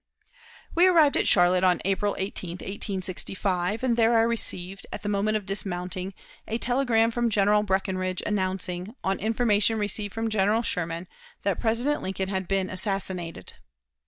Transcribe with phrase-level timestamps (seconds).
[0.73, 5.37] We arrived at Charlotte on April 18, 1865, and I there received, at the moment
[5.37, 6.15] of dismounting,
[6.47, 11.07] a telegram from General Breckinridge announcing, on information received from General Sherman,
[11.43, 13.53] that President Lincoln had been assassinated.